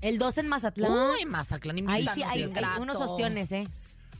[0.01, 0.91] El 12 en Mazatlán.
[0.91, 3.67] Uy, Mazatlán, Ahí sí hay, hay unos ostiones, ¿eh?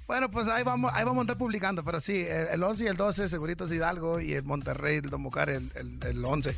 [0.07, 2.87] Bueno, pues ahí vamos, ahí vamos a estar publicando, pero sí, el el 11 y
[2.87, 6.53] el 12 Seguritos Hidalgo y el Monterrey, el Domo Care, el, el, el 11.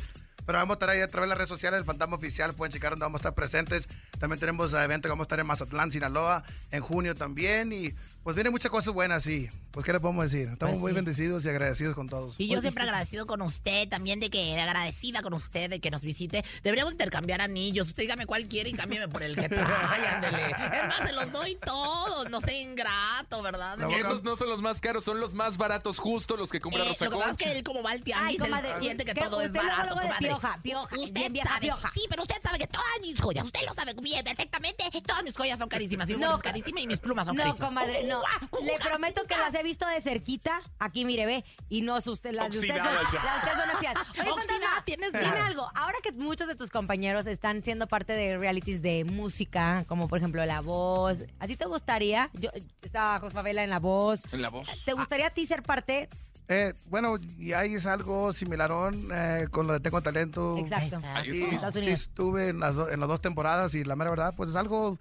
[0.46, 2.72] Pero vamos a estar ahí a través de las redes sociales, el Fantasma Oficial, pueden
[2.72, 3.88] checar dónde vamos a estar presentes.
[4.18, 7.72] También tenemos eventos que vamos a estar en Mazatlán, Sinaloa, en junio también.
[7.72, 9.48] Y pues vienen muchas cosas buenas, sí.
[9.70, 10.48] Pues, ¿qué le podemos decir?
[10.52, 10.96] Estamos Pues muy sí.
[10.96, 12.34] bendecidos y agradecidos con todos.
[12.38, 16.00] Y yo siempre agradecido con usted, también de que agradecida con usted de que nos
[16.02, 16.44] visite.
[16.62, 17.88] Deberíamos intercambiar anillos.
[17.88, 20.46] Usted dígame cuál quiere y cámbiame por el que trae, ándele.
[20.46, 22.30] Es más, se los doy todos.
[22.30, 23.78] No sé, ingrato, ¿verdad?
[23.78, 26.82] Boca- Esos no son los más caros, son los más baratos, justo los que compra
[26.84, 27.50] Eh, Rosa lo que pasa es Concha.
[27.52, 30.08] que él como va al Ay, tianguis, él siente que que todo es barato, de
[30.18, 31.90] pioja, pioja, Usted bien vieja sabe, pioja.
[31.94, 35.36] sí, pero usted sabe que todas mis joyas, usted lo sabe bien perfectamente, todas mis
[35.36, 36.06] joyas son carísimas.
[36.08, 37.68] Mi No, bolsa es carísima y mis plumas son No, carísimas.
[37.68, 38.13] comadre, no.
[38.62, 40.60] Le prometo que las he visto de cerquita.
[40.78, 41.44] Aquí, mire, ve.
[41.68, 43.22] Y no usted, las de usted son, Oxidadas ya.
[43.24, 44.06] las de usted son oxidadas.
[44.20, 45.68] Oye, Oxidada, Fantasma, tienes dime algo.
[45.74, 50.18] Ahora que muchos de tus compañeros están siendo parte de realities de música, como por
[50.18, 52.30] ejemplo La Voz, ¿a ti te gustaría?
[52.34, 52.50] Yo
[52.82, 54.22] estaba Jos Favela en La Voz.
[54.32, 54.68] En la voz.
[54.84, 56.08] ¿Te gustaría a ti ser parte?
[56.46, 60.58] Eh, bueno, y ahí es algo similarón eh, con lo de Tengo Talento.
[60.58, 60.96] Exacto.
[60.96, 61.78] Exacto.
[61.78, 64.50] Y sí estuve en las, do- en las dos temporadas y la mera verdad, pues
[64.50, 64.98] es algo...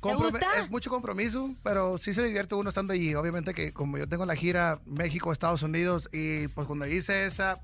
[0.00, 0.58] comprome- gusta?
[0.58, 3.14] Es mucho compromiso, pero sí se divierte uno estando allí.
[3.14, 7.58] Obviamente que como yo tengo la gira México, Estados Unidos, y pues cuando hice esa,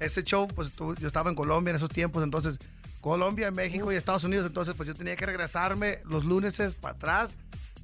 [0.00, 2.58] ese show, pues yo estaba en Colombia en esos tiempos, entonces
[3.00, 7.34] Colombia, México y Estados Unidos, entonces pues yo tenía que regresarme los lunes para atrás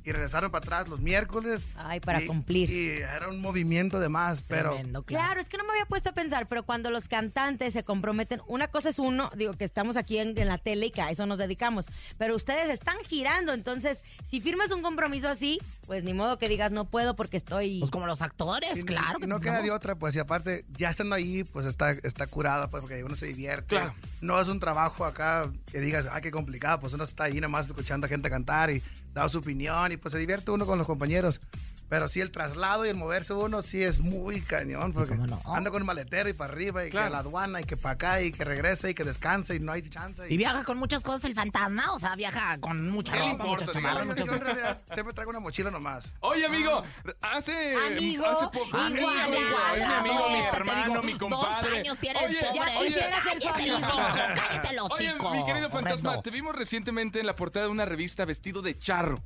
[0.05, 1.65] y regresarme para atrás los miércoles.
[1.77, 2.71] Ay, para Y- cumplir.
[2.71, 4.73] Y era un movimiento de más, pero...
[4.75, 7.83] Tremendo, Claro, es que no me había puesto a pensar, pero cuando los cantantes se
[7.85, 11.01] comprometen, una cosa es uno, digo que estamos aquí en, en la tele y que
[11.03, 11.87] a eso nos dedicamos,
[12.19, 16.71] pero ustedes están girando, entonces si firmas un compromiso así, pues ni modo que digas
[16.73, 17.79] no puedo porque estoy...
[17.81, 19.19] Pues como los actores, Y- claro.
[19.19, 22.27] y que no queda de otra, pues, y aparte, ya estando ahí, pues está, está
[22.27, 23.69] curada, pues, porque uno se divierte.
[23.77, 23.95] Claro.
[24.21, 27.49] No es un trabajo acá que digas, ah, qué complicado, pues uno está ahí nada
[27.49, 28.83] más escuchando a gente cantar y
[29.15, 31.41] da su opinión y pues se divierte uno con los compañeros.
[31.89, 35.41] Pero sí, el traslado y el moverse uno sí es muy cañón, porque cómo no.
[35.45, 37.05] anda con el maletero y para arriba y Claro.
[37.05, 39.61] que a la aduana y que para acá y que regrese y que descanse y
[39.61, 40.25] no hay chance.
[40.29, 43.45] Y viaja con muchas cosas el fantasma, o sea, viaja con mucha ¿Qué le ropa,
[43.45, 46.05] importa, muchas chamarras, realidad siempre traigo una mochila nomás.
[46.21, 46.83] Oye, amigo,
[47.21, 48.77] hace, Amigo, hace poco.
[48.77, 49.31] amigo, igual,
[49.77, 51.69] mi amigo, mi hermano, digo, mi compadre.
[51.71, 52.59] Dos años tiene Oye, el pobre.
[52.73, 53.87] ya oye, cállate el amigo.
[53.89, 53.97] hocico,
[54.35, 58.25] cállate el Oye, mi querido fantasma, te vimos recientemente en la portada de una revista
[58.25, 59.19] vestido de charro.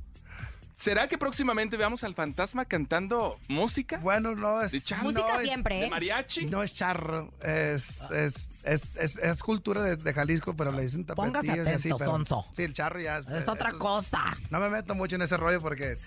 [0.79, 3.97] ¿Será que próximamente veamos al fantasma cantando música?
[3.97, 4.71] Bueno, no es...
[4.71, 5.03] De charro.
[5.03, 5.89] Música no es- siempre, ¿De ¿eh?
[5.89, 6.45] mariachi?
[6.45, 11.03] No es charro, es, es, es, es, es cultura de, de Jalisco, pero le dicen
[11.03, 11.73] Póngase tapatíos y así.
[11.89, 12.45] atento, pero- sonso.
[12.55, 13.27] Sí, el charro ya es...
[13.27, 14.23] Es otra eso cosa.
[14.51, 15.97] No me meto mucho en ese rollo porque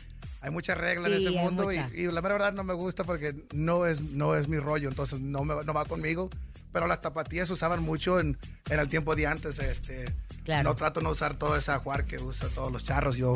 [0.40, 2.72] hay mucha regla en Sí, ese hay mundo y, y la mera verdad no me
[2.72, 6.30] gusta porque no es, no es mi rollo, entonces no, me, no va conmigo.
[6.72, 8.38] Pero las tapatías se usaban mucho en,
[8.70, 9.58] en el tiempo de antes.
[9.58, 10.06] Este,
[10.44, 10.70] Claro.
[10.70, 13.14] No trato de no usar toda esa juar que usa todos los charros.
[13.16, 13.34] Yo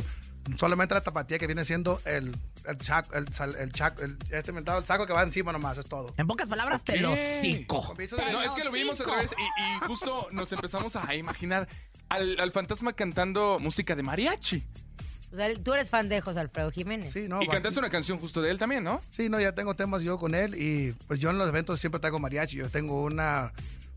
[0.57, 4.53] solamente la tapatía que viene siendo el, el, chac- el, sal- el, chac- el- este
[4.53, 6.15] mentado, el saco que va encima nomás, es todo.
[6.17, 7.41] En pocas palabras, te lo de-
[8.33, 9.43] No, es que lo vimos al revés y,
[9.85, 11.69] y justo nos empezamos a imaginar
[12.09, 14.65] al, al fantasma cantando música de mariachi.
[15.33, 17.13] O sea, tú eres fan de José Alfredo Jiménez.
[17.13, 17.27] Sí, no.
[17.27, 17.53] y bastante.
[17.55, 19.03] cantaste una canción justo de él también, ¿no?
[19.11, 21.99] Sí, no, ya tengo temas yo con él y pues yo en los eventos siempre
[21.99, 22.57] traigo mariachi.
[22.57, 23.53] Yo tengo una,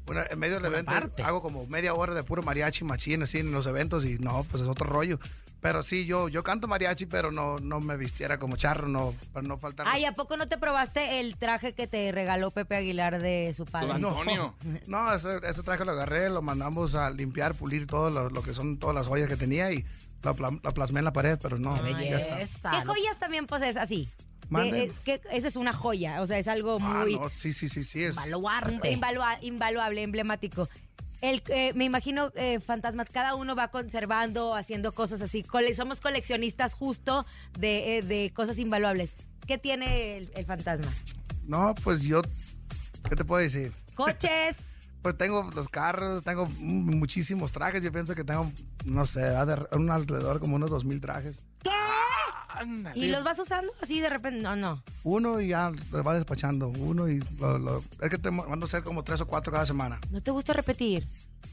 [0.07, 1.21] una en medio del evento parte.
[1.21, 4.63] hago como media hora de puro mariachi machín así en los eventos y no, pues
[4.63, 5.19] es otro rollo.
[5.61, 9.45] Pero sí, yo, yo canto mariachi, pero no, no me vistiera como charro, no, para
[9.45, 9.87] no faltar.
[9.89, 13.65] Ay, ¿a poco no te probaste el traje que te regaló Pepe Aguilar de su
[13.65, 13.87] padre?
[13.87, 14.53] Don Antonio.
[14.87, 18.53] No, ese, ese traje lo agarré, lo mandamos a limpiar, pulir todo lo, lo que
[18.53, 19.83] son todas las joyas que tenía y
[20.23, 21.75] lo, lo plasmé en la pared, pero no.
[21.83, 22.35] Qué ya está.
[22.35, 22.71] belleza.
[22.71, 24.07] ¿Qué joyas también posees así?
[24.47, 24.71] Mande.
[24.71, 27.53] De- eh, que esa es una joya, o sea, es algo Ah, muy no, sí,
[27.53, 28.03] sí, sí, sí.
[28.03, 28.91] Es, Baluarte.
[28.91, 30.67] invalua- invaluable, emblemático.
[31.21, 35.43] El, eh, me imagino, eh, fantasmas, cada uno va conservando, haciendo cosas así.
[35.43, 37.25] Cole- somos coleccionistas justo
[37.57, 39.15] de, eh, de cosas invaluables.
[39.45, 40.91] ¿Qué tiene el, el fantasma?
[41.43, 42.21] no, pues yo,
[43.09, 43.73] ¿qué te puedo decir?
[43.95, 44.57] Coches.
[45.01, 47.81] Pues tengo los carros, tengo muchísimos trajes.
[47.81, 48.51] Yo pienso que tengo,
[48.83, 49.21] no sé,
[49.71, 51.41] un alrededor como unos dos mil trajes.
[51.63, 51.69] ¿Qué?
[52.59, 52.99] Ándale.
[53.05, 54.41] ¿Y los vas usando así de repente?
[54.41, 54.83] No, no.
[55.03, 56.67] Uno y ya lo va despachando.
[56.69, 59.65] Uno y lo, lo- es que te mando a hacer como tres o cuatro cada
[59.65, 59.99] semana.
[60.11, 61.07] ¿No te gusta repetir?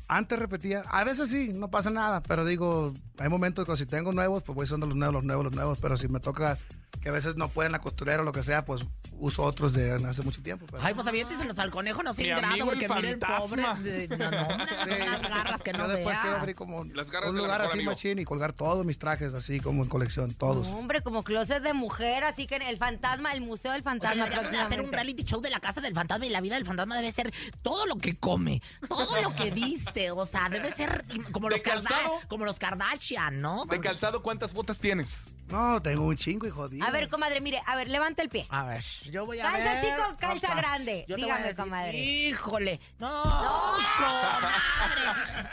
[0.08, 4.12] Antes repetía, a veces sí, no pasa nada, pero digo, hay momentos que si tengo
[4.12, 6.56] nuevos, pues voy usando los nuevos, los nuevos, los nuevos, pero si me toca
[7.00, 8.84] que a veces no pueden la costurera o lo que sea, pues
[9.18, 10.66] uso otros de hace mucho tiempo.
[10.70, 13.62] pero- Ay, pues aviénteselos al conejo, no amigo el porque mire el pobre.
[13.82, 15.02] de- No, no, hombre, Sí.
[15.02, 16.40] unas garras que no Yo después quiero veas.
[16.40, 19.82] abrir como Las garras un lugar así machín y colgar todos mis trajes así como
[19.82, 20.68] en colección, todos.
[20.68, 24.24] No, hombre, como closet de mujer, así que el fantasma, el museo del Oye, fantasma
[24.24, 26.66] deberíamos de hacer un reality show de la casa del fantasma y la vida del
[26.66, 29.50] fantasma debe ser todo lo que come, todo lo que
[29.84, 32.20] viste, o sea, debe ser como ¿De los, Karda- calzado?
[32.28, 33.64] como los Kardashian, ¿no?
[33.66, 35.26] De calzado, ¿cuántas botas tienes?
[35.48, 36.84] No, tengo un chingo y jodido.
[36.84, 38.46] A ver, comadre, mire, a ver, levanta el pie.
[38.50, 39.80] A ver, yo voy a ¿Calza ver.
[39.80, 41.04] chico o calza Opa, grande?
[41.08, 41.98] yo te Dígame, voy a decir, comadre.
[42.04, 44.48] Híjole, no, comadre.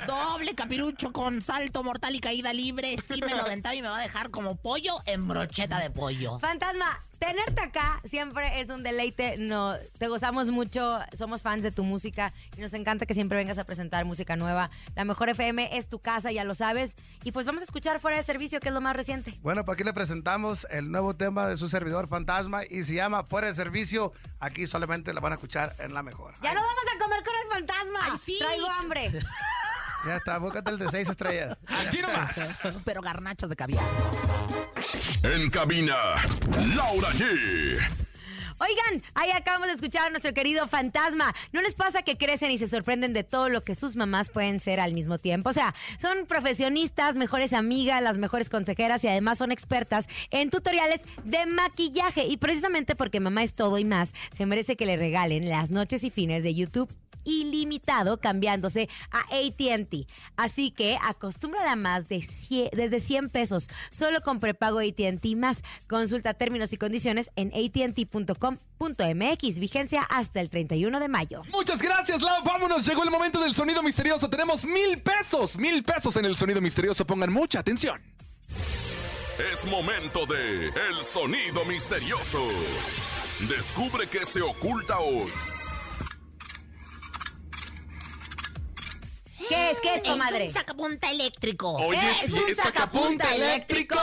[0.07, 2.95] Doble capirucho con salto mortal y caída libre.
[3.07, 6.39] Sí me lo aventaba y me va a dejar como pollo en brocheta de pollo.
[6.39, 9.37] Fantasma, tenerte acá siempre es un deleite.
[9.37, 13.57] No, te gozamos mucho, somos fans de tu música y nos encanta que siempre vengas
[13.57, 14.69] a presentar música nueva.
[14.95, 16.95] La mejor FM es tu casa, ya lo sabes.
[17.23, 19.33] Y pues vamos a escuchar fuera de servicio, que es lo más reciente.
[19.41, 23.23] Bueno, pues aquí le presentamos el nuevo tema de su servidor Fantasma y se llama
[23.23, 24.11] Fuera de Servicio.
[24.39, 26.33] Aquí solamente la van a escuchar en la mejor.
[26.41, 27.99] Ya Ay, nos vamos a comer con el fantasma.
[28.03, 28.37] Ay, sí.
[28.39, 29.11] Traigo hambre.
[30.05, 31.57] Ya está, búscate el de seis estrellas.
[31.67, 32.61] Aquí nomás.
[32.83, 33.83] Pero garnachos de caviar.
[35.23, 35.95] En cabina,
[36.75, 37.79] Laura G.
[38.59, 41.33] Oigan, ahí acabamos de escuchar a nuestro querido fantasma.
[41.51, 44.59] ¿No les pasa que crecen y se sorprenden de todo lo que sus mamás pueden
[44.59, 45.49] ser al mismo tiempo?
[45.49, 51.01] O sea, son profesionistas, mejores amigas, las mejores consejeras y además son expertas en tutoriales
[51.23, 52.25] de maquillaje.
[52.25, 56.03] Y precisamente porque mamá es todo y más, se merece que le regalen las noches
[56.03, 60.07] y fines de YouTube ilimitado cambiándose a ATT.
[60.35, 65.63] Así que acostúmbrala a más de 100 desde 100 pesos solo con prepago ATT más.
[65.87, 68.39] Consulta términos y condiciones en att.com.mx.
[69.59, 71.41] Vigencia hasta el 31 de mayo.
[71.51, 72.43] Muchas gracias, Lau.
[72.43, 72.85] Vámonos.
[72.85, 74.29] Llegó el momento del sonido misterioso.
[74.29, 75.57] Tenemos mil pesos.
[75.57, 77.05] Mil pesos en el sonido misterioso.
[77.05, 78.01] Pongan mucha atención.
[79.51, 82.47] Es momento de El Sonido Misterioso.
[83.49, 85.52] Descubre qué se oculta hoy.
[89.49, 89.79] ¿Qué es?
[89.79, 90.45] ¿Qué es, comadre?
[90.45, 91.71] Es un sacapunta eléctrico.
[91.71, 93.99] Oye, ¿Es sí, un es sacapunta eléctrico.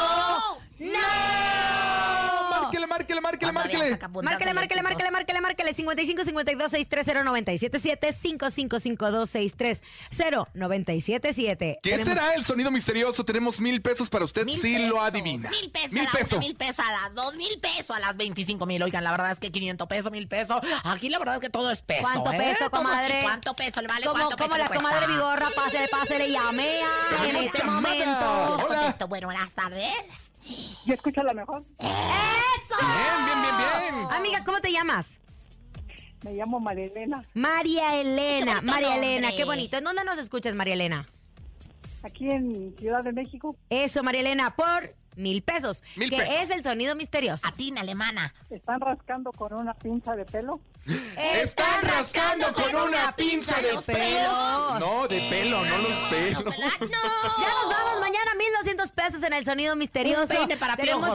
[0.81, 0.91] ¡No!
[2.51, 3.99] Márquele, márquele, márquele, márquele.
[4.23, 5.75] Márquele, márquele, márquele, márquele, márquele.
[5.75, 13.25] 55 52 630 977 5552 630 977 ¿Qué será el sonido misterioso?
[13.25, 15.51] Tenemos mil pesos para usted Mil si lo pesos, adivina.
[15.51, 16.39] Mil pesos Mil a las pesos.
[16.39, 18.83] mil pesos a las dos, mil pesos a las 25 mil.
[18.83, 20.61] Oigan, la verdad es que 500 pesos, mil pesos.
[20.85, 22.03] Aquí la verdad es que todo es peso.
[22.03, 22.39] ¿Cuánto ¿eh?
[22.39, 23.21] peso, comadre?
[23.23, 24.07] ¿Cuánto peso le vale?
[24.07, 26.89] Como, ¿Cuánto como peso la comadre Vigorra, pásele, pásele, llamea
[27.29, 28.40] en este momento.
[29.09, 30.33] Bueno, buenas tardes.
[30.85, 31.65] Yo escucho la mejor.
[31.79, 32.75] ¡Eso!
[32.81, 34.13] Bien, bien, bien, bien.
[34.13, 35.19] Amiga, ¿cómo te llamas?
[36.23, 37.25] Me llamo María Elena.
[37.33, 38.61] María Elena.
[38.61, 39.17] María nombre.
[39.17, 39.79] Elena, qué bonito.
[39.79, 41.07] ¿En dónde nos escuchas, María Elena?
[42.03, 43.57] Aquí en Ciudad de México.
[43.71, 45.83] Eso, María Elena, por mil pesos.
[45.97, 46.35] Mil que pesos.
[46.41, 47.47] es el sonido misterioso.
[47.47, 48.35] Atina, alemana.
[48.51, 50.61] Están rascando con una pinza de pelo.
[51.17, 54.79] Están rascando con una pinza de pelo.
[54.79, 56.45] No, de pelo, no los pelos.
[56.45, 56.59] ¿Verdad?
[56.81, 57.69] Ya ¡No!
[57.69, 60.23] nos vamos mañana, 1200 pesos en el sonido misterioso.
[60.23, 61.11] Un peine para Tenemos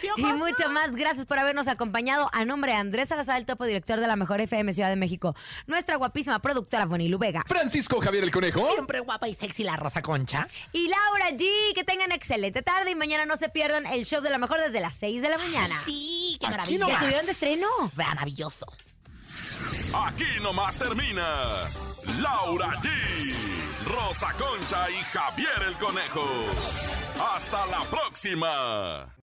[0.00, 0.18] piojos.
[0.18, 0.92] y mucho más.
[0.94, 2.30] Gracias por habernos acompañado.
[2.32, 5.34] A nombre de Andrés Salazar, el topo director de la Mejor FM Ciudad de México.
[5.66, 7.42] Nuestra guapísima productora Bonilu Vega.
[7.46, 8.70] Francisco Javier el Conejo.
[8.72, 10.48] Siempre guapa y sexy la Rosa Concha.
[10.72, 11.74] Y Laura G.
[11.74, 14.80] Que tengan excelente tarde y mañana no se pierdan el show de la Mejor desde
[14.80, 15.80] las 6 de la mañana.
[15.84, 16.86] Sí, qué maravilla.
[16.86, 17.66] ¿Ya estuvieron de estreno?
[17.96, 18.66] Maravilloso.
[19.94, 21.46] Aquí nomás termina
[22.20, 22.88] Laura G,
[23.86, 26.26] Rosa Concha y Javier el Conejo.
[27.34, 29.19] ¡Hasta la próxima!